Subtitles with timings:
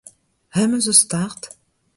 [0.55, 1.41] Hemañ zo start!